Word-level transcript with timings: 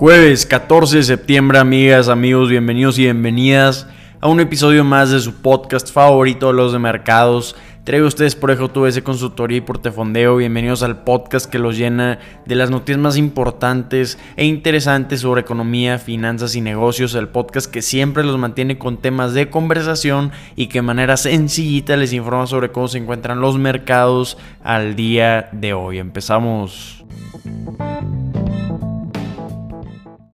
Jueves 0.00 0.46
14 0.46 0.96
de 0.96 1.02
septiembre, 1.02 1.58
amigas, 1.58 2.08
amigos, 2.08 2.48
bienvenidos 2.48 2.98
y 2.98 3.02
bienvenidas 3.02 3.86
a 4.22 4.28
un 4.28 4.40
episodio 4.40 4.82
más 4.82 5.10
de 5.10 5.20
su 5.20 5.42
podcast 5.42 5.92
favorito, 5.92 6.54
Los 6.54 6.72
de 6.72 6.78
Mercados. 6.78 7.54
Traigo 7.84 8.06
a 8.06 8.08
ustedes 8.08 8.34
por 8.34 8.50
EJTVS 8.50 9.02
Consultoría 9.02 9.58
y 9.58 9.60
Portefondeo. 9.60 10.36
Bienvenidos 10.36 10.82
al 10.82 11.04
podcast 11.04 11.50
que 11.50 11.58
los 11.58 11.76
llena 11.76 12.18
de 12.46 12.54
las 12.54 12.70
noticias 12.70 12.98
más 12.98 13.18
importantes 13.18 14.18
e 14.36 14.46
interesantes 14.46 15.20
sobre 15.20 15.42
economía, 15.42 15.98
finanzas 15.98 16.54
y 16.54 16.62
negocios. 16.62 17.14
El 17.14 17.28
podcast 17.28 17.70
que 17.70 17.82
siempre 17.82 18.24
los 18.24 18.38
mantiene 18.38 18.78
con 18.78 19.02
temas 19.02 19.34
de 19.34 19.50
conversación 19.50 20.32
y 20.56 20.68
que 20.68 20.78
de 20.78 20.82
manera 20.82 21.18
sencillita 21.18 21.98
les 21.98 22.14
informa 22.14 22.46
sobre 22.46 22.72
cómo 22.72 22.88
se 22.88 22.96
encuentran 22.96 23.42
los 23.42 23.58
mercados 23.58 24.38
al 24.64 24.96
día 24.96 25.50
de 25.52 25.74
hoy. 25.74 25.98
Empezamos. 25.98 27.04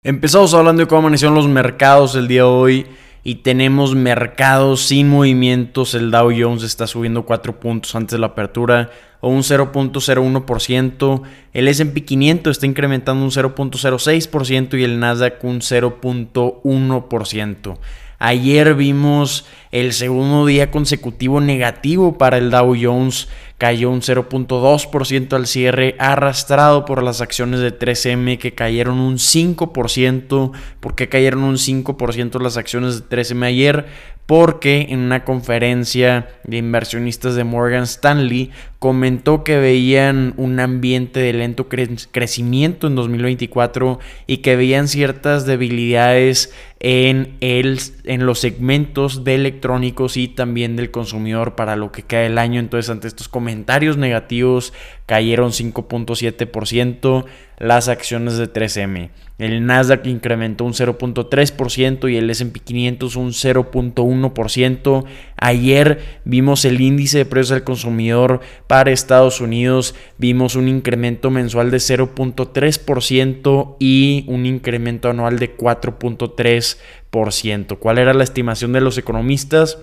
Empezamos 0.05 0.53
hablando 0.53 0.81
de 0.81 0.87
cómo 0.87 0.99
amanecieron 0.99 1.33
los 1.33 1.47
mercados 1.47 2.13
el 2.13 2.27
día 2.27 2.41
de 2.41 2.47
hoy 2.47 2.85
y 3.23 3.37
tenemos 3.37 3.95
mercados 3.95 4.81
sin 4.81 5.09
movimientos. 5.09 5.95
El 5.95 6.11
Dow 6.11 6.31
Jones 6.31 6.61
está 6.61 6.85
subiendo 6.85 7.25
4 7.25 7.59
puntos 7.59 7.95
antes 7.95 8.11
de 8.11 8.19
la 8.19 8.27
apertura 8.27 8.91
o 9.19 9.29
un 9.29 9.41
0.01%. 9.41 11.21
El 11.53 11.67
SP 11.73 12.05
500 12.05 12.51
está 12.51 12.67
incrementando 12.67 13.25
un 13.25 13.31
0.06% 13.31 14.79
y 14.79 14.83
el 14.83 14.99
Nasdaq 14.99 15.43
un 15.43 15.61
0.1%. 15.61 17.77
Ayer 18.19 18.75
vimos 18.75 19.45
el 19.71 19.93
segundo 19.93 20.45
día 20.45 20.71
consecutivo 20.71 21.41
negativo 21.41 22.17
para 22.17 22.37
el 22.37 22.49
Dow 22.49 22.75
Jones 22.79 23.27
cayó 23.57 23.89
un 23.89 24.01
0.2% 24.01 25.33
al 25.33 25.47
cierre, 25.47 25.95
arrastrado 25.99 26.85
por 26.85 27.03
las 27.03 27.21
acciones 27.21 27.61
de 27.61 27.77
3M 27.77 28.37
que 28.37 28.53
cayeron 28.53 28.99
un 28.99 29.15
5%. 29.15 30.51
¿Por 30.79 30.95
qué 30.95 31.09
cayeron 31.09 31.43
un 31.43 31.55
5% 31.55 32.41
las 32.41 32.57
acciones 32.57 32.97
de 32.97 33.17
3M 33.17 33.45
ayer? 33.45 33.85
Porque 34.25 34.87
en 34.89 34.99
una 34.99 35.23
conferencia 35.23 36.29
de 36.43 36.57
inversionistas 36.57 37.35
de 37.35 37.43
Morgan 37.43 37.83
Stanley 37.83 38.51
comentó 38.79 39.43
que 39.43 39.57
veían 39.57 40.33
un 40.37 40.59
ambiente 40.59 41.19
de 41.19 41.33
lento 41.33 41.67
crecimiento 41.67 42.87
en 42.87 42.95
2024 42.95 43.99
y 44.27 44.37
que 44.37 44.55
veían 44.55 44.87
ciertas 44.87 45.45
debilidades 45.45 46.53
en, 46.79 47.35
el, 47.39 47.79
en 48.03 48.25
los 48.25 48.39
segmentos 48.39 49.23
de 49.23 49.35
electrónicos 49.35 50.17
y 50.17 50.27
también 50.27 50.75
del 50.75 50.91
consumidor 50.91 51.55
para 51.55 51.75
lo 51.75 51.91
que 51.91 52.03
cae 52.03 52.27
el 52.27 52.37
año. 52.37 52.59
Entonces, 52.59 52.89
ante 52.91 53.07
estos 53.07 53.27
comentarios, 53.27 53.65
comentarios 53.65 53.97
negativos 53.97 54.73
cayeron 55.05 55.51
5.7% 55.51 57.25
las 57.57 57.87
acciones 57.87 58.37
de 58.37 58.51
3M. 58.51 59.11
El 59.37 59.65
Nasdaq 59.65 60.05
incrementó 60.07 60.63
un 60.63 60.71
0.3% 60.73 62.09
y 62.11 62.15
el 62.15 62.29
SP 62.31 62.63
500 62.63 63.17
un 63.17 63.31
0.1%. 63.31 65.03
Ayer 65.37 65.99
vimos 66.23 66.63
el 66.65 66.79
índice 66.79 67.17
de 67.19 67.25
precios 67.25 67.51
al 67.51 67.65
consumidor 67.65 68.39
para 68.67 68.91
Estados 68.91 69.41
Unidos. 69.41 69.93
Vimos 70.17 70.55
un 70.55 70.69
incremento 70.69 71.31
mensual 71.31 71.69
de 71.69 71.77
0.3% 71.77 73.75
y 73.79 74.23
un 74.27 74.45
incremento 74.45 75.09
anual 75.09 75.37
de 75.37 75.57
4.3%. 75.57 77.77
¿Cuál 77.77 77.97
era 77.97 78.13
la 78.13 78.23
estimación 78.23 78.71
de 78.71 78.79
los 78.81 78.97
economistas? 78.97 79.79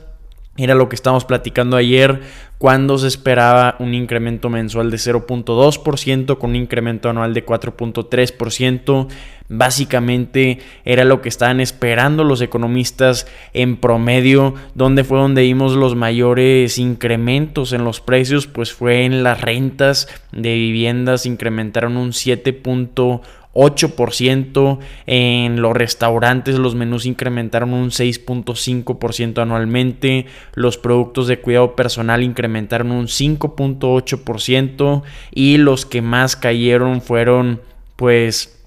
Era 0.59 0.75
lo 0.75 0.91
que 0.91 0.97
estábamos 0.97 1.25
platicando 1.25 1.79
ayer, 1.79 2.21
cuando 2.59 2.99
se 2.99 3.09
esperaba 3.09 3.75
un 3.79 3.95
incremento 3.95 4.51
mensual 4.51 4.91
de 4.91 4.99
0.2% 4.99 6.37
con 6.37 6.51
un 6.51 6.57
incremento 6.57 7.09
anual 7.09 7.33
de 7.33 7.45
4.3%. 7.47 9.09
Básicamente 9.49 10.59
era 10.85 11.05
lo 11.05 11.23
que 11.23 11.31
estaban 11.31 11.61
esperando 11.61 12.23
los 12.23 12.43
economistas 12.43 13.27
en 13.55 13.79
promedio, 13.79 14.55
donde 14.75 15.05
fue 15.05 15.19
donde 15.19 15.43
vimos 15.43 15.73
los 15.75 15.97
mayores 15.97 16.77
incrementos 16.77 17.73
en 17.73 17.85
los 17.85 18.01
precios, 18.01 18.47
pues 18.47 18.75
fue 18.75 19.07
en 19.07 19.23
las 19.23 19.41
rentas 19.41 20.07
de 20.33 20.53
viviendas, 20.55 21.25
incrementaron 21.25 21.97
un 21.97 22.11
7.1%. 22.11 23.23
8%. 23.55 24.79
En 25.07 25.63
los 25.63 25.75
restaurantes 25.75 26.59
los 26.59 26.75
menús 26.75 27.07
incrementaron 27.07 27.73
un 27.75 27.91
6.5% 27.91 29.43
anualmente. 29.43 30.27
Los 30.55 30.79
productos 30.79 31.27
de 31.27 31.41
cuidado 31.41 31.77
personal 31.77 32.23
incrementaron 32.23 32.93
un 32.93 33.07
5.8%. 33.07 35.03
Y 35.33 35.59
los 35.59 35.87
que 35.87 36.03
más 36.03 36.37
cayeron 36.37 37.01
fueron 37.01 37.61
pues... 37.97 38.59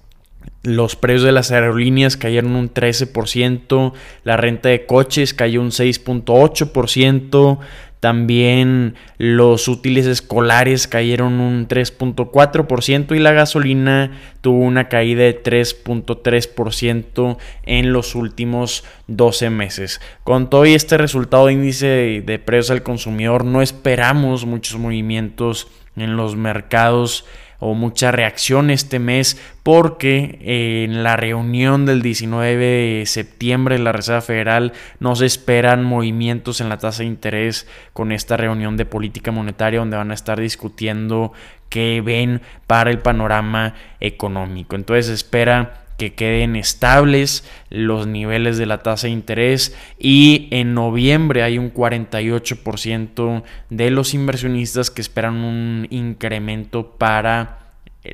Los 0.62 0.96
precios 0.96 1.22
de 1.22 1.30
las 1.30 1.52
aerolíneas 1.52 2.16
cayeron 2.16 2.56
un 2.56 2.72
13%, 2.72 3.92
la 4.24 4.36
renta 4.36 4.68
de 4.68 4.84
coches 4.84 5.32
cayó 5.32 5.60
un 5.60 5.70
6.8%, 5.70 7.58
también 8.06 8.94
los 9.18 9.66
útiles 9.66 10.06
escolares 10.06 10.86
cayeron 10.86 11.40
un 11.40 11.66
3.4% 11.66 13.16
y 13.16 13.18
la 13.18 13.32
gasolina 13.32 14.12
tuvo 14.42 14.60
una 14.60 14.88
caída 14.88 15.24
de 15.24 15.42
3.3% 15.42 17.36
en 17.64 17.92
los 17.92 18.14
últimos 18.14 18.84
12 19.08 19.50
meses. 19.50 20.00
Con 20.22 20.50
todo 20.50 20.66
este 20.66 20.98
resultado 20.98 21.46
de 21.46 21.54
índice 21.54 22.22
de 22.24 22.38
precios 22.38 22.70
al 22.70 22.84
consumidor 22.84 23.44
no 23.44 23.60
esperamos 23.60 24.46
muchos 24.46 24.78
movimientos 24.78 25.66
en 25.96 26.16
los 26.16 26.36
mercados 26.36 27.24
o 27.58 27.74
mucha 27.74 28.12
reacción 28.12 28.70
este 28.70 28.98
mes 28.98 29.40
porque 29.62 30.38
en 30.42 31.02
la 31.02 31.16
reunión 31.16 31.86
del 31.86 32.02
19 32.02 32.56
de 32.56 33.06
septiembre 33.06 33.76
de 33.76 33.84
la 33.84 33.92
Reserva 33.92 34.20
Federal 34.20 34.72
no 35.00 35.16
se 35.16 35.26
esperan 35.26 35.84
movimientos 35.84 36.60
en 36.60 36.68
la 36.68 36.78
tasa 36.78 37.02
de 37.02 37.08
interés 37.08 37.66
con 37.92 38.12
esta 38.12 38.36
reunión 38.36 38.76
de 38.76 38.86
política 38.86 39.30
monetaria 39.30 39.80
donde 39.80 39.96
van 39.96 40.10
a 40.10 40.14
estar 40.14 40.40
discutiendo 40.40 41.32
qué 41.68 42.02
ven 42.04 42.42
para 42.66 42.90
el 42.90 42.98
panorama 42.98 43.74
económico. 44.00 44.76
Entonces 44.76 45.08
espera 45.08 45.85
que 45.96 46.14
queden 46.14 46.56
estables 46.56 47.48
los 47.70 48.06
niveles 48.06 48.58
de 48.58 48.66
la 48.66 48.82
tasa 48.82 49.06
de 49.06 49.12
interés. 49.12 49.76
Y 49.98 50.48
en 50.50 50.74
noviembre 50.74 51.42
hay 51.42 51.58
un 51.58 51.72
48% 51.72 53.42
de 53.70 53.90
los 53.90 54.14
inversionistas 54.14 54.90
que 54.90 55.00
esperan 55.00 55.36
un 55.36 55.86
incremento 55.90 56.90
para 56.98 57.66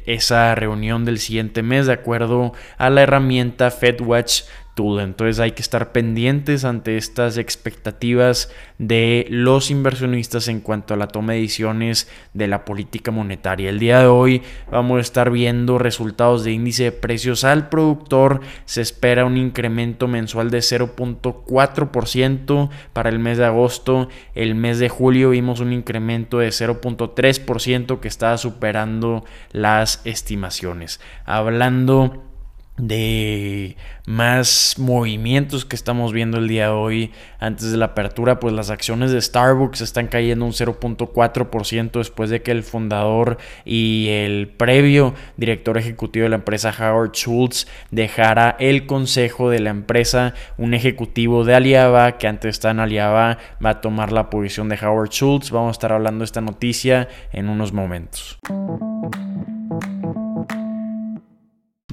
esa 0.07 0.55
reunión 0.55 1.05
del 1.05 1.19
siguiente 1.19 1.63
mes 1.63 1.87
de 1.87 1.93
acuerdo 1.93 2.53
a 2.79 2.91
la 2.91 3.03
herramienta 3.03 3.71
FedWatch 3.71 4.43
entonces 4.75 5.39
hay 5.39 5.53
que 5.53 5.61
estar 5.61 5.93
pendientes 5.93 6.65
ante 6.65 6.97
estas 6.97 7.37
expectativas 7.37 8.51
de 8.79 9.27
los 9.29 9.71
inversionistas 9.71 10.49
en 10.49 10.61
cuanto 10.61 10.95
a 10.95 10.97
la 10.97 11.09
toma 11.09 11.35
de 11.35 11.43
decisiones 11.43 12.09
de 12.33 12.47
la 12.47 12.65
política 12.65 13.11
monetaria. 13.11 13.69
El 13.69 13.79
día 13.79 14.01
de 14.01 14.07
hoy 14.07 14.41
vamos 14.71 14.97
a 14.97 15.03
estar 15.03 15.31
viendo 15.31 15.79
resultados 15.79 16.43
de 16.43 16.53
índice 16.53 16.85
de 16.85 16.93
precios 16.93 17.45
al 17.45 17.69
productor. 17.69 18.41
Se 18.65 18.81
espera 18.81 19.27
un 19.27 19.37
incremento 19.37 20.09
mensual 20.09 20.51
de 20.51 20.61
0.4% 20.61 22.71
para 22.95 23.11
el 23.11 23.19
mes 23.19 23.37
de 23.37 23.45
agosto. 23.45 24.09
El 24.35 24.55
mes 24.55 24.79
de 24.79 24.89
julio 24.89 25.29
vimos 25.31 25.61
un 25.61 25.75
incremento 25.75 26.39
de 26.39 26.49
0.3% 26.49 28.01
que 28.01 28.09
estaba 28.09 28.39
superando 28.39 29.23
las 29.53 30.01
estimaciones. 30.07 30.99
Hablando 31.27 32.32
de 32.79 33.77
más 34.07 34.77
movimientos 34.79 35.65
que 35.65 35.77
estamos 35.77 36.13
viendo 36.13 36.39
el 36.39 36.49
día 36.49 36.69
de 36.69 36.73
hoy 36.73 37.13
antes 37.39 37.71
de 37.71 37.77
la 37.77 37.87
apertura, 37.87 38.41
pues 38.41 38.55
las 38.55 38.71
acciones 38.71 39.13
de 39.13 39.21
Starbucks 39.21 39.83
están 39.83 40.09
cayendo 40.09 40.45
un 40.45 40.53
0.4% 40.53 41.93
después 41.93 42.31
de 42.31 42.43
que 42.43 42.51
el 42.51 42.63
fundador 42.63 43.39
y 43.65 44.09
el 44.09 44.49
previo 44.49 45.15
director 45.37 45.77
ejecutivo 45.77 46.25
de 46.25 46.31
la 46.31 46.37
empresa 46.37 46.75
Howard 46.77 47.13
Schultz 47.13 47.67
dejara 47.91 48.57
el 48.59 48.87
consejo 48.87 49.51
de 49.51 49.61
la 49.61 49.71
empresa. 49.71 50.35
Un 50.57 50.75
ejecutivo 50.75 51.45
de 51.45 51.55
Aliaba 51.55 52.19
que 52.19 52.27
antes 52.27 52.57
está 52.57 52.71
en 52.71 52.81
Aliaba 52.81 53.39
va 53.65 53.71
a 53.71 53.81
tomar 53.81 54.13
la 54.13 54.31
posición 54.31 54.69
de 54.69 54.79
Howard 54.83 55.11
Schultz. 55.11 55.51
Vamos 55.51 55.69
a 55.69 55.73
estar 55.73 55.93
hablando 55.93 56.21
de 56.21 56.27
esta 56.27 56.41
noticia 56.41 57.09
en 57.33 57.49
unos 57.49 57.73
momentos. 57.73 58.39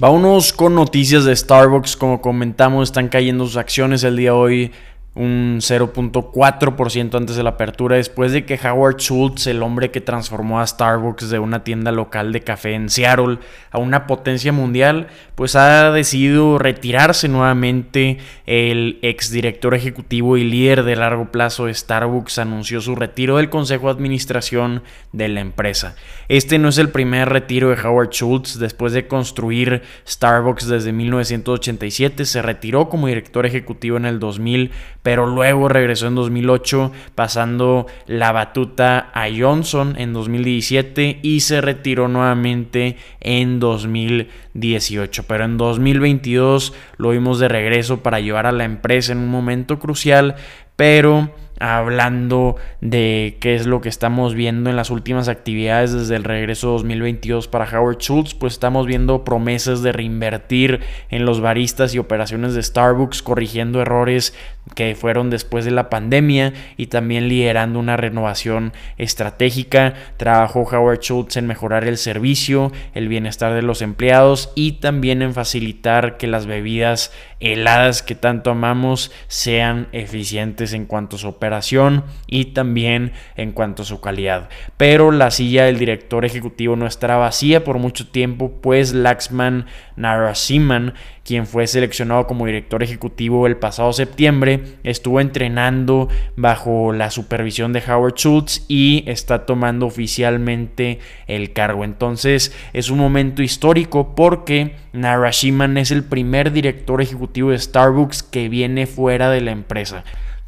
Vámonos 0.00 0.54
con 0.54 0.74
noticias 0.74 1.26
de 1.26 1.36
Starbucks. 1.36 1.94
Como 1.94 2.22
comentamos, 2.22 2.88
están 2.88 3.08
cayendo 3.08 3.44
sus 3.44 3.58
acciones 3.58 4.02
el 4.02 4.16
día 4.16 4.30
de 4.30 4.34
hoy 4.34 4.72
un 5.14 5.58
0.4% 5.60 7.16
antes 7.16 7.34
de 7.34 7.42
la 7.42 7.50
apertura, 7.50 7.96
después 7.96 8.30
de 8.30 8.44
que 8.44 8.60
Howard 8.62 8.98
Schultz, 8.98 9.48
el 9.48 9.62
hombre 9.62 9.90
que 9.90 10.00
transformó 10.00 10.60
a 10.60 10.66
Starbucks 10.66 11.30
de 11.30 11.40
una 11.40 11.64
tienda 11.64 11.90
local 11.90 12.32
de 12.32 12.42
café 12.42 12.74
en 12.74 12.88
Seattle 12.88 13.38
a 13.72 13.78
una 13.78 14.06
potencia 14.06 14.52
mundial, 14.52 15.08
pues 15.34 15.56
ha 15.56 15.90
decidido 15.90 16.58
retirarse 16.58 17.26
nuevamente. 17.26 18.18
El 18.46 19.00
exdirector 19.02 19.74
ejecutivo 19.74 20.36
y 20.36 20.44
líder 20.44 20.84
de 20.84 20.94
largo 20.94 21.32
plazo 21.32 21.66
de 21.66 21.74
Starbucks 21.74 22.38
anunció 22.38 22.80
su 22.80 22.94
retiro 22.94 23.38
del 23.38 23.50
consejo 23.50 23.86
de 23.86 23.92
administración 23.94 24.82
de 25.12 25.28
la 25.28 25.40
empresa. 25.40 25.96
Este 26.28 26.58
no 26.58 26.68
es 26.68 26.78
el 26.78 26.90
primer 26.90 27.28
retiro 27.28 27.70
de 27.70 27.82
Howard 27.82 28.10
Schultz. 28.10 28.58
Después 28.60 28.92
de 28.92 29.08
construir 29.08 29.82
Starbucks 30.06 30.68
desde 30.68 30.92
1987, 30.92 32.24
se 32.24 32.42
retiró 32.42 32.88
como 32.88 33.08
director 33.08 33.44
ejecutivo 33.44 33.96
en 33.96 34.04
el 34.04 34.20
2000 34.20 34.70
pero 35.02 35.26
luego 35.26 35.68
regresó 35.68 36.06
en 36.06 36.14
2008 36.14 36.92
pasando 37.14 37.86
la 38.06 38.32
batuta 38.32 39.10
a 39.14 39.26
Johnson 39.36 39.94
en 39.98 40.12
2017 40.12 41.20
y 41.22 41.40
se 41.40 41.60
retiró 41.60 42.08
nuevamente 42.08 42.96
en 43.20 43.60
2018. 43.60 45.24
Pero 45.26 45.44
en 45.44 45.56
2022 45.56 46.74
lo 46.96 47.10
vimos 47.10 47.38
de 47.38 47.48
regreso 47.48 48.02
para 48.02 48.20
llevar 48.20 48.46
a 48.46 48.52
la 48.52 48.64
empresa 48.64 49.12
en 49.12 49.18
un 49.18 49.28
momento 49.28 49.78
crucial, 49.78 50.36
pero 50.76 51.30
hablando 51.60 52.56
de 52.80 53.36
qué 53.38 53.54
es 53.54 53.66
lo 53.66 53.82
que 53.82 53.90
estamos 53.90 54.34
viendo 54.34 54.70
en 54.70 54.76
las 54.76 54.90
últimas 54.90 55.28
actividades 55.28 55.92
desde 55.92 56.16
el 56.16 56.24
regreso 56.24 56.70
2022 56.70 57.48
para 57.48 57.68
Howard 57.70 57.98
Schultz, 57.98 58.34
pues 58.34 58.54
estamos 58.54 58.86
viendo 58.86 59.24
promesas 59.24 59.82
de 59.82 59.92
reinvertir 59.92 60.80
en 61.10 61.26
los 61.26 61.40
baristas 61.42 61.94
y 61.94 61.98
operaciones 61.98 62.54
de 62.54 62.62
Starbucks, 62.62 63.22
corrigiendo 63.22 63.82
errores 63.82 64.34
que 64.74 64.94
fueron 64.94 65.30
después 65.30 65.64
de 65.64 65.70
la 65.70 65.90
pandemia 65.90 66.54
y 66.76 66.86
también 66.86 67.28
liderando 67.28 67.78
una 67.78 67.96
renovación 67.96 68.72
estratégica. 68.96 69.94
Trabajó 70.16 70.62
Howard 70.62 71.00
Schultz 71.00 71.36
en 71.36 71.46
mejorar 71.46 71.84
el 71.84 71.98
servicio, 71.98 72.72
el 72.94 73.08
bienestar 73.08 73.52
de 73.52 73.62
los 73.62 73.82
empleados 73.82 74.50
y 74.54 74.72
también 74.72 75.22
en 75.22 75.34
facilitar 75.34 76.16
que 76.16 76.26
las 76.26 76.46
bebidas 76.46 77.12
heladas 77.40 78.02
que 78.02 78.14
tanto 78.14 78.50
amamos 78.50 79.10
sean 79.26 79.88
eficientes 79.92 80.72
en 80.72 80.86
cuanto 80.86 81.16
a 81.16 81.18
su 81.18 81.28
operación 81.28 82.04
y 82.26 82.46
también 82.46 83.12
en 83.36 83.52
cuanto 83.52 83.82
a 83.82 83.86
su 83.86 84.00
calidad. 84.00 84.48
Pero 84.76 85.10
la 85.10 85.30
silla 85.30 85.64
del 85.64 85.78
director 85.78 86.24
ejecutivo 86.24 86.76
no 86.76 86.86
estará 86.86 87.16
vacía 87.16 87.64
por 87.64 87.78
mucho 87.78 88.08
tiempo, 88.08 88.52
pues 88.60 88.92
Laxman 88.92 89.66
Narasimhan 89.96 90.94
quien 91.24 91.46
fue 91.46 91.66
seleccionado 91.66 92.26
como 92.26 92.46
director 92.46 92.82
ejecutivo 92.82 93.46
el 93.46 93.56
pasado 93.56 93.92
septiembre, 93.92 94.62
estuvo 94.82 95.20
entrenando 95.20 96.08
bajo 96.36 96.92
la 96.92 97.10
supervisión 97.10 97.72
de 97.72 97.82
Howard 97.86 98.14
Schultz 98.14 98.64
y 98.68 99.04
está 99.06 99.46
tomando 99.46 99.86
oficialmente 99.86 100.98
el 101.26 101.52
cargo. 101.52 101.84
Entonces 101.84 102.54
es 102.72 102.90
un 102.90 102.98
momento 102.98 103.42
histórico 103.42 104.14
porque 104.14 104.76
Narashiman 104.92 105.78
es 105.78 105.90
el 105.90 106.04
primer 106.04 106.52
director 106.52 107.00
ejecutivo 107.00 107.50
de 107.50 107.58
Starbucks 107.58 108.22
que 108.22 108.48
viene 108.48 108.86
fuera 108.86 109.30
de 109.30 109.40
la 109.40 109.52
empresa. 109.52 110.04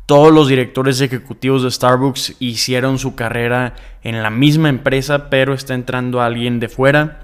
Todos 0.06 0.32
los 0.32 0.48
directores 0.48 1.00
ejecutivos 1.00 1.62
de 1.62 1.70
Starbucks 1.70 2.36
hicieron 2.40 2.98
su 2.98 3.14
carrera 3.14 3.74
en 4.02 4.22
la 4.22 4.30
misma 4.30 4.68
empresa, 4.68 5.30
pero 5.30 5.54
está 5.54 5.74
entrando 5.74 6.20
alguien 6.20 6.58
de 6.58 6.68
fuera 6.68 7.21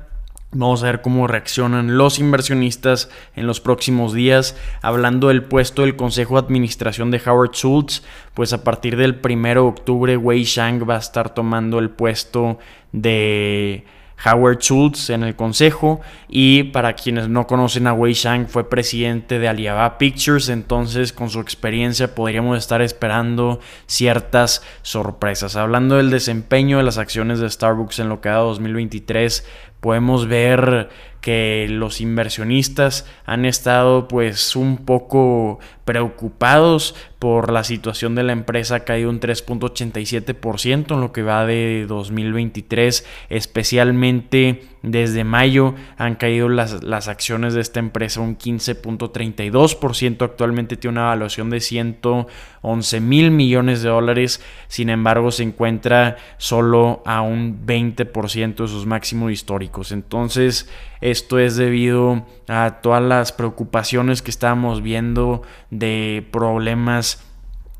Vamos 0.50 0.82
a 0.82 0.86
ver 0.86 1.02
cómo 1.02 1.26
reaccionan 1.26 1.98
los 1.98 2.18
inversionistas 2.18 3.10
en 3.36 3.46
los 3.46 3.60
próximos 3.60 4.14
días. 4.14 4.56
Hablando 4.80 5.28
del 5.28 5.42
puesto 5.42 5.82
del 5.82 5.94
Consejo 5.94 6.34
de 6.40 6.46
Administración 6.46 7.10
de 7.10 7.20
Howard 7.26 7.52
Schultz, 7.52 8.02
pues 8.32 8.54
a 8.54 8.64
partir 8.64 8.96
del 8.96 9.20
1 9.22 9.48
de 9.48 9.58
octubre 9.58 10.16
Wei 10.16 10.44
Shang 10.44 10.88
va 10.88 10.96
a 10.96 11.00
estar 11.00 11.34
tomando 11.34 11.78
el 11.78 11.90
puesto 11.90 12.58
de 12.92 13.84
Howard 14.24 14.58
Schultz 14.60 15.10
en 15.10 15.22
el 15.22 15.36
consejo 15.36 16.00
y 16.28 16.64
para 16.64 16.94
quienes 16.94 17.28
no 17.28 17.46
conocen 17.46 17.86
a 17.86 17.92
Wei 17.92 18.14
Shang 18.14 18.48
fue 18.48 18.68
presidente 18.68 19.38
de 19.38 19.48
Alibaba 19.48 19.98
Pictures, 19.98 20.48
entonces 20.48 21.12
con 21.12 21.30
su 21.30 21.40
experiencia 21.40 22.14
podríamos 22.14 22.58
estar 22.58 22.82
esperando 22.82 23.60
ciertas 23.86 24.62
sorpresas. 24.82 25.56
Hablando 25.56 25.96
del 25.96 26.10
desempeño 26.10 26.78
de 26.78 26.84
las 26.84 26.98
acciones 26.98 27.38
de 27.38 27.48
Starbucks 27.48 28.00
en 28.00 28.08
lo 28.08 28.20
que 28.20 28.28
da 28.28 28.36
2023, 28.36 29.46
podemos 29.80 30.26
ver 30.26 30.88
que 31.20 31.66
los 31.68 32.00
inversionistas 32.00 33.06
han 33.26 33.44
estado 33.44 34.08
pues 34.08 34.56
un 34.56 34.78
poco 34.78 35.58
preocupados 35.84 36.94
por 37.18 37.52
la 37.52 37.64
situación 37.64 38.14
de 38.14 38.22
la 38.22 38.32
empresa, 38.32 38.76
ha 38.76 38.84
caído 38.84 39.10
un 39.10 39.20
3.87% 39.20 40.94
en 40.94 41.00
lo 41.00 41.12
que 41.12 41.22
va 41.22 41.44
de 41.44 41.86
2023, 41.88 43.04
especialmente 43.28 44.62
desde 44.82 45.24
mayo 45.24 45.74
han 45.96 46.14
caído 46.14 46.48
las, 46.48 46.82
las 46.84 47.08
acciones 47.08 47.54
de 47.54 47.60
esta 47.60 47.80
empresa 47.80 48.20
un 48.20 48.38
15.32%, 48.38 50.22
actualmente 50.22 50.76
tiene 50.76 50.98
una 50.98 51.06
evaluación 51.06 51.50
de 51.50 51.60
111 51.60 53.00
mil 53.00 53.30
millones 53.30 53.82
de 53.82 53.88
dólares, 53.88 54.42
sin 54.68 54.90
embargo 54.90 55.30
se 55.30 55.42
encuentra 55.42 56.16
solo 56.36 57.02
a 57.04 57.22
un 57.22 57.66
20% 57.66 58.56
de 58.56 58.68
sus 58.68 58.86
máximos 58.86 59.32
históricos, 59.32 59.92
entonces 59.92 60.70
esto 61.00 61.38
es 61.38 61.56
debido 61.56 62.26
a 62.48 62.80
todas 62.82 63.02
las 63.02 63.32
preocupaciones 63.32 64.22
que 64.22 64.30
estábamos 64.30 64.82
viendo 64.82 65.42
de 65.70 66.26
problemas 66.30 67.24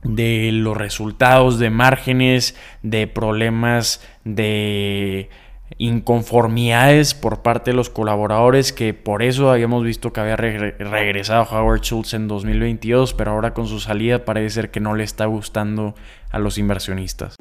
de 0.04 0.50
los 0.52 0.76
resultados 0.76 1.58
de 1.58 1.70
márgenes, 1.70 2.56
de 2.82 3.06
problemas 3.06 4.06
de 4.24 5.28
inconformidades 5.76 7.14
por 7.14 7.42
parte 7.42 7.72
de 7.72 7.76
los 7.76 7.90
colaboradores 7.90 8.72
que 8.72 8.94
por 8.94 9.22
eso 9.22 9.50
habíamos 9.50 9.84
visto 9.84 10.12
que 10.12 10.20
había 10.20 10.36
regresado 10.36 11.44
Howard 11.44 11.82
Schultz 11.82 12.14
en 12.14 12.26
2022 12.26 13.14
pero 13.14 13.32
ahora 13.32 13.52
con 13.52 13.66
su 13.66 13.78
salida 13.78 14.24
parece 14.24 14.50
ser 14.50 14.70
que 14.70 14.80
no 14.80 14.94
le 14.94 15.04
está 15.04 15.26
gustando 15.26 15.94
a 16.30 16.38
los 16.38 16.58
inversionistas. 16.58 17.36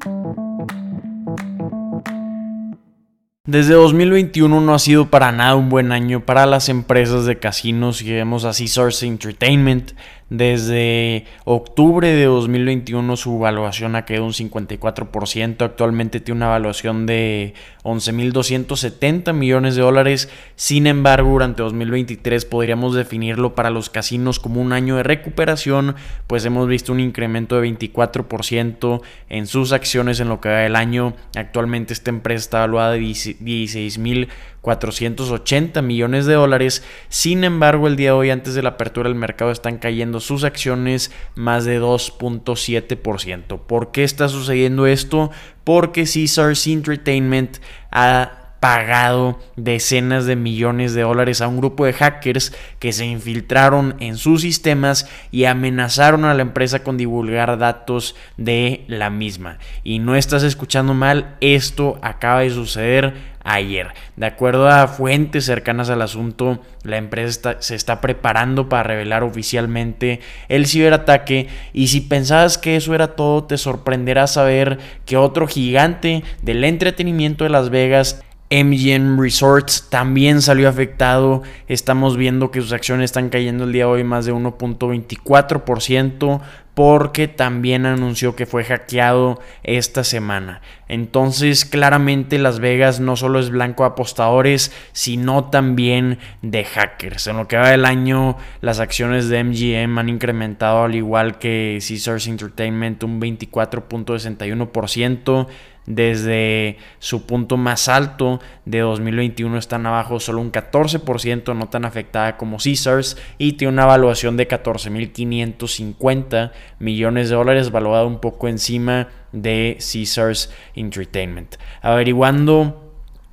Desde 3.48 3.72
2021 3.72 4.60
no 4.60 4.74
ha 4.74 4.78
sido 4.78 5.06
para 5.06 5.32
nada 5.32 5.54
un 5.54 5.70
buen 5.70 5.90
año 5.90 6.20
para 6.20 6.44
las 6.44 6.68
empresas 6.68 7.24
de 7.24 7.38
casinos 7.38 8.02
y 8.02 8.12
vemos 8.12 8.44
a 8.44 8.52
Caesars 8.52 9.02
Entertainment 9.02 9.92
desde 10.30 11.24
octubre 11.44 12.08
de 12.08 12.24
2021 12.24 13.16
su 13.16 13.36
evaluación 13.36 13.96
ha 13.96 14.04
quedado 14.04 14.26
un 14.26 14.32
54%, 14.32 15.62
actualmente 15.62 16.20
tiene 16.20 16.38
una 16.38 16.46
evaluación 16.46 17.06
de 17.06 17.54
11.270 17.84 19.32
millones 19.32 19.74
de 19.74 19.82
dólares, 19.82 20.28
sin 20.54 20.86
embargo 20.86 21.30
durante 21.30 21.62
2023 21.62 22.44
podríamos 22.44 22.94
definirlo 22.94 23.54
para 23.54 23.70
los 23.70 23.88
casinos 23.88 24.38
como 24.38 24.60
un 24.60 24.72
año 24.72 24.96
de 24.96 25.02
recuperación, 25.02 25.96
pues 26.26 26.44
hemos 26.44 26.68
visto 26.68 26.92
un 26.92 27.00
incremento 27.00 27.58
de 27.58 27.68
24% 27.68 29.00
en 29.30 29.46
sus 29.46 29.72
acciones 29.72 30.20
en 30.20 30.28
lo 30.28 30.40
que 30.40 30.50
va 30.50 30.58
del 30.58 30.76
año, 30.76 31.14
actualmente 31.36 31.94
esta 31.94 32.10
empresa 32.10 32.40
está 32.40 32.58
evaluada 32.58 32.92
de 32.92 33.00
16.000 33.00 34.28
480 34.68 35.80
millones 35.80 36.26
de 36.26 36.34
dólares. 36.34 36.84
Sin 37.08 37.42
embargo, 37.42 37.86
el 37.86 37.96
día 37.96 38.10
de 38.10 38.18
hoy, 38.18 38.28
antes 38.28 38.52
de 38.52 38.62
la 38.62 38.70
apertura 38.70 39.08
del 39.08 39.18
mercado, 39.18 39.50
están 39.50 39.78
cayendo 39.78 40.20
sus 40.20 40.44
acciones 40.44 41.10
más 41.34 41.64
de 41.64 41.80
2.7%. 41.80 43.60
¿Por 43.60 43.92
qué 43.92 44.04
está 44.04 44.28
sucediendo 44.28 44.86
esto? 44.86 45.30
Porque 45.64 46.04
Caesars 46.04 46.66
Entertainment 46.66 47.56
ha 47.90 48.37
pagado 48.60 49.38
decenas 49.56 50.26
de 50.26 50.36
millones 50.36 50.94
de 50.94 51.02
dólares 51.02 51.40
a 51.40 51.48
un 51.48 51.58
grupo 51.58 51.84
de 51.84 51.92
hackers 51.92 52.52
que 52.78 52.92
se 52.92 53.06
infiltraron 53.06 53.96
en 54.00 54.16
sus 54.16 54.42
sistemas 54.42 55.08
y 55.30 55.44
amenazaron 55.44 56.24
a 56.24 56.34
la 56.34 56.42
empresa 56.42 56.82
con 56.82 56.96
divulgar 56.96 57.58
datos 57.58 58.16
de 58.36 58.84
la 58.88 59.10
misma. 59.10 59.58
Y 59.84 59.98
no 59.98 60.16
estás 60.16 60.42
escuchando 60.42 60.94
mal, 60.94 61.36
esto 61.40 61.98
acaba 62.02 62.40
de 62.40 62.50
suceder 62.50 63.38
ayer. 63.48 63.88
De 64.16 64.26
acuerdo 64.26 64.68
a 64.68 64.86
fuentes 64.88 65.44
cercanas 65.44 65.90
al 65.90 66.02
asunto, 66.02 66.60
la 66.82 66.98
empresa 66.98 67.56
se 67.60 67.74
está 67.74 68.00
preparando 68.00 68.68
para 68.68 68.82
revelar 68.82 69.22
oficialmente 69.22 70.20
el 70.48 70.66
ciberataque 70.66 71.48
y 71.72 71.88
si 71.88 72.00
pensabas 72.02 72.58
que 72.58 72.76
eso 72.76 72.94
era 72.94 73.14
todo, 73.16 73.44
te 73.44 73.56
sorprenderá 73.56 74.26
saber 74.26 74.78
que 75.06 75.16
otro 75.16 75.46
gigante 75.46 76.22
del 76.42 76.64
entretenimiento 76.64 77.44
de 77.44 77.50
Las 77.50 77.70
Vegas 77.70 78.22
MGM 78.50 79.20
Resorts 79.20 79.90
también 79.90 80.40
salió 80.40 80.70
afectado. 80.70 81.42
Estamos 81.66 82.16
viendo 82.16 82.50
que 82.50 82.62
sus 82.62 82.72
acciones 82.72 83.04
están 83.06 83.28
cayendo 83.28 83.64
el 83.64 83.72
día 83.72 83.84
de 83.84 83.90
hoy 83.90 84.04
más 84.04 84.24
de 84.24 84.32
1.24% 84.32 86.40
porque 86.78 87.26
también 87.26 87.86
anunció 87.86 88.36
que 88.36 88.46
fue 88.46 88.62
hackeado 88.62 89.40
esta 89.64 90.04
semana. 90.04 90.62
Entonces, 90.86 91.64
claramente 91.64 92.38
Las 92.38 92.60
Vegas 92.60 93.00
no 93.00 93.16
solo 93.16 93.40
es 93.40 93.50
blanco 93.50 93.82
de 93.82 93.88
apostadores, 93.88 94.72
sino 94.92 95.46
también 95.46 96.20
de 96.40 96.64
hackers. 96.64 97.26
En 97.26 97.36
lo 97.36 97.48
que 97.48 97.56
va 97.56 97.70
del 97.70 97.84
año, 97.84 98.36
las 98.60 98.78
acciones 98.78 99.28
de 99.28 99.42
MGM 99.42 99.98
han 99.98 100.08
incrementado 100.08 100.84
al 100.84 100.94
igual 100.94 101.38
que 101.38 101.80
Caesars 101.86 102.28
Entertainment 102.28 103.02
un 103.02 103.20
24.61% 103.20 105.48
desde 105.88 106.76
su 106.98 107.24
punto 107.24 107.56
más 107.56 107.88
alto 107.88 108.40
de 108.66 108.80
2021 108.80 109.56
están 109.56 109.86
abajo 109.86 110.20
solo 110.20 110.42
un 110.42 110.52
14%, 110.52 111.56
no 111.56 111.70
tan 111.70 111.86
afectada 111.86 112.36
como 112.36 112.58
Caesars, 112.58 113.16
y 113.38 113.54
tiene 113.54 113.72
una 113.72 113.84
evaluación 113.84 114.36
de 114.36 114.46
14.550 114.46 116.52
millones 116.78 117.30
de 117.30 117.36
dólares, 117.36 117.70
valuada 117.70 118.04
un 118.04 118.20
poco 118.20 118.48
encima 118.48 119.08
de 119.32 119.78
Caesars 119.80 120.52
Entertainment. 120.74 121.56
Averiguando 121.80 122.84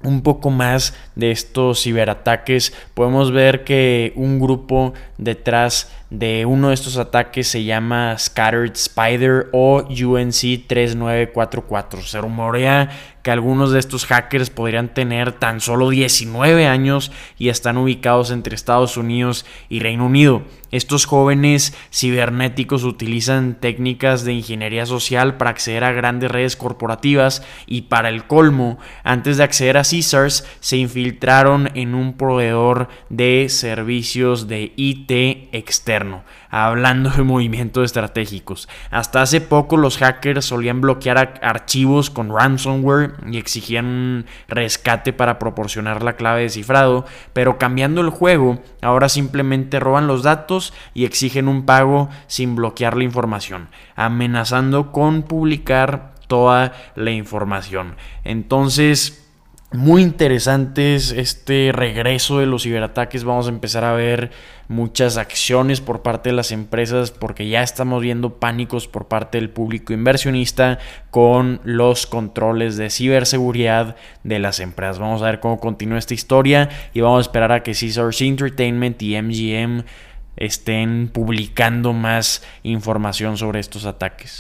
un 0.02 0.22
poco 0.22 0.50
más 0.50 0.96
de 1.16 1.32
estos 1.32 1.84
ciberataques, 1.84 2.74
podemos 2.94 3.32
ver 3.32 3.66
que 3.66 4.14
un 4.16 4.40
grupo 4.40 4.94
detrás 5.18 5.92
de 6.10 6.46
uno 6.46 6.68
de 6.68 6.76
estos 6.76 6.98
ataques 6.98 7.48
se 7.48 7.64
llama 7.64 8.18
Scattered 8.18 8.74
Spider 8.76 9.50
o 9.52 9.84
UNC 9.90 10.68
3944. 10.68 12.02
Se 12.04 12.22
rumorea 12.22 12.90
que 13.24 13.32
algunos 13.32 13.72
de 13.72 13.80
estos 13.80 14.06
hackers 14.06 14.52
podrían 14.52 14.94
tener 14.94 15.32
tan 15.32 15.60
solo 15.60 15.90
19 15.90 16.68
años 16.68 17.12
y 17.40 17.50
están 17.50 17.78
ubicados 17.78 18.30
entre 18.30 18.54
Estados 18.54 18.98
Unidos 18.98 19.48
y 19.68 19.80
Reino 19.80 20.06
Unido. 20.06 20.44
Estos 20.70 21.06
jóvenes 21.06 21.74
cibernéticos 21.92 22.84
utilizan 22.84 23.60
técnicas 23.60 24.26
de 24.26 24.34
ingeniería 24.34 24.86
social 24.86 25.38
para 25.38 25.52
acceder 25.52 25.84
a 25.86 25.94
grandes 25.94 26.30
redes 26.30 26.56
corporativas 26.56 27.44
y 27.66 27.84
para 27.84 28.10
el 28.10 28.28
colmo, 28.28 28.78
antes 29.04 29.38
de 29.38 29.44
acceder 29.44 29.78
a 29.78 29.84
Caesars, 29.84 30.46
se 30.60 30.78
infiltraron 30.78 31.72
en 31.74 31.96
un 31.96 32.18
proveedor 32.18 32.90
de 33.10 33.48
servicios 33.50 34.48
de 34.48 34.74
IT 34.76 35.50
externo 35.52 35.95
hablando 36.50 37.10
de 37.10 37.24
movimientos 37.24 37.86
estratégicos. 37.86 38.68
Hasta 38.92 39.22
hace 39.22 39.42
poco 39.42 39.78
los 39.78 39.98
hackers 39.98 40.46
solían 40.46 40.82
bloquear 40.82 41.40
archivos 41.42 42.10
con 42.10 42.36
ransomware 42.36 43.14
y 43.30 43.38
exigían 43.38 43.86
un 43.86 44.26
rescate 44.48 45.14
para 45.14 45.40
proporcionar 45.40 46.04
la 46.04 46.16
clave 46.16 46.44
de 46.44 46.50
cifrado, 46.50 47.06
pero 47.34 47.58
cambiando 47.58 48.02
el 48.02 48.10
juego, 48.10 48.62
ahora 48.82 49.10
simplemente 49.10 49.80
roban 49.80 50.08
los 50.08 50.24
datos 50.24 50.74
y 50.94 51.06
exigen 51.06 51.48
un 51.48 51.66
pago 51.66 52.10
sin 52.28 52.56
bloquear 52.56 52.98
la 52.98 53.04
información, 53.04 53.70
amenazando 53.96 54.92
con 54.92 55.24
publicar 55.24 56.14
toda 56.28 56.74
la 56.96 57.12
información. 57.12 57.96
Entonces, 58.24 59.25
muy 59.78 60.02
interesantes 60.02 61.12
este 61.12 61.72
regreso 61.74 62.40
de 62.40 62.46
los 62.46 62.64
ciberataques. 62.64 63.24
Vamos 63.24 63.48
a 63.48 63.50
empezar 63.50 63.84
a 63.84 63.94
ver 63.94 64.32
muchas 64.68 65.18
acciones 65.18 65.82
por 65.82 66.02
parte 66.02 66.30
de 66.30 66.36
las 66.36 66.52
empresas 66.52 67.12
porque 67.12 67.48
ya 67.48 67.64
estamos 67.64 68.02
viendo 68.02 68.40
pánicos 68.40 68.88
por 68.88 69.08
parte 69.08 69.38
del 69.38 69.50
público 69.50 69.94
inversionista 69.94 70.80
con 71.12 71.62
los 71.64 72.08
controles 72.08 72.78
de 72.78 72.90
ciberseguridad 72.90 73.96
de 74.24 74.40
las 74.40 74.60
empresas. 74.60 75.00
Vamos 75.00 75.22
a 75.22 75.26
ver 75.26 75.40
cómo 75.40 75.60
continúa 75.60 75.98
esta 75.98 76.14
historia 76.14 76.70
y 76.94 77.02
vamos 77.02 77.20
a 77.20 77.30
esperar 77.30 77.52
a 77.52 77.64
que 77.64 77.74
Caesars 77.74 78.22
Entertainment 78.22 79.02
y 79.02 79.22
MGM 79.22 79.84
estén 80.38 81.10
publicando 81.14 81.94
más 81.94 82.44
información 82.64 83.38
sobre 83.38 83.60
estos 83.60 83.86
ataques. 83.86 84.40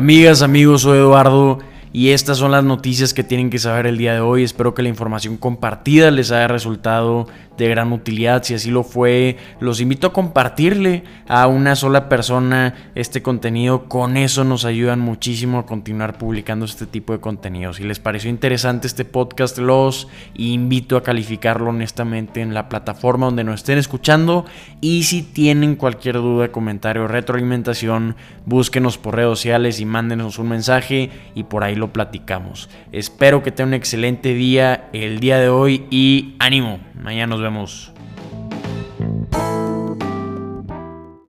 Amigas, 0.00 0.40
amigos, 0.40 0.80
soy 0.80 0.96
Eduardo 0.96 1.58
y 1.92 2.08
estas 2.08 2.38
son 2.38 2.52
las 2.52 2.64
noticias 2.64 3.12
que 3.12 3.22
tienen 3.22 3.50
que 3.50 3.58
saber 3.58 3.86
el 3.86 3.98
día 3.98 4.14
de 4.14 4.20
hoy. 4.20 4.42
Espero 4.42 4.72
que 4.72 4.82
la 4.82 4.88
información 4.88 5.36
compartida 5.36 6.10
les 6.10 6.30
haya 6.30 6.48
resultado 6.48 7.28
de 7.56 7.68
gran 7.68 7.92
utilidad. 7.92 8.42
Si 8.42 8.54
así 8.54 8.70
lo 8.70 8.82
fue, 8.82 9.36
los 9.60 9.80
invito 9.80 10.06
a 10.06 10.12
compartirle 10.12 11.04
a 11.28 11.46
una 11.46 11.76
sola 11.76 12.08
persona 12.08 12.90
este 12.94 13.22
contenido. 13.22 13.88
Con 13.88 14.16
eso 14.16 14.44
nos 14.44 14.64
ayudan 14.64 15.00
muchísimo 15.00 15.58
a 15.58 15.66
continuar 15.66 16.18
publicando 16.18 16.64
este 16.64 16.86
tipo 16.86 17.12
de 17.12 17.20
contenido. 17.20 17.72
Si 17.72 17.84
les 17.84 17.98
pareció 17.98 18.30
interesante 18.30 18.86
este 18.86 19.04
podcast, 19.04 19.58
los 19.58 20.08
invito 20.34 20.96
a 20.96 21.02
calificarlo 21.02 21.70
honestamente 21.70 22.40
en 22.40 22.54
la 22.54 22.68
plataforma 22.68 23.26
donde 23.26 23.44
nos 23.44 23.56
estén 23.56 23.78
escuchando. 23.78 24.44
Y 24.80 25.04
si 25.04 25.22
tienen 25.22 25.76
cualquier 25.76 26.16
duda, 26.16 26.48
comentario 26.48 27.08
retroalimentación, 27.08 28.16
búsquenos 28.46 28.98
por 28.98 29.16
redes 29.16 29.30
sociales 29.30 29.80
y 29.80 29.84
mándenos 29.84 30.38
un 30.38 30.48
mensaje 30.48 31.10
y 31.34 31.44
por 31.44 31.64
ahí 31.64 31.74
lo 31.74 31.92
platicamos. 31.92 32.68
Espero 32.92 33.42
que 33.42 33.52
tengan 33.52 33.70
un 33.70 33.74
excelente 33.74 34.34
día 34.34 34.88
el 34.92 35.20
día 35.20 35.38
de 35.38 35.48
hoy 35.48 35.84
y 35.90 36.34
ánimo. 36.38 36.80
Mañana 37.00 37.34
nos 37.40 37.42
vemos. 37.42 37.99